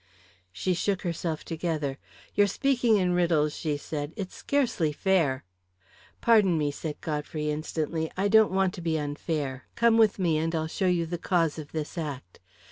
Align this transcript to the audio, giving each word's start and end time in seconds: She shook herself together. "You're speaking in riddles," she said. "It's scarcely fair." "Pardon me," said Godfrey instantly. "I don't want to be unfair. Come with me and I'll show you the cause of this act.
She 0.51 0.73
shook 0.73 1.03
herself 1.03 1.45
together. 1.45 1.99
"You're 2.33 2.47
speaking 2.47 2.97
in 2.97 3.13
riddles," 3.13 3.55
she 3.55 3.77
said. 3.77 4.13
"It's 4.15 4.33
scarcely 4.33 4.91
fair." 4.91 5.43
"Pardon 6.21 6.57
me," 6.57 6.71
said 6.71 6.99
Godfrey 7.01 7.51
instantly. 7.51 8.11
"I 8.17 8.27
don't 8.27 8.49
want 8.51 8.73
to 8.73 8.81
be 8.81 8.97
unfair. 8.97 9.65
Come 9.75 9.99
with 9.99 10.17
me 10.17 10.39
and 10.39 10.55
I'll 10.55 10.65
show 10.65 10.87
you 10.87 11.05
the 11.05 11.19
cause 11.19 11.59
of 11.59 11.71
this 11.71 11.99
act. 11.99 12.39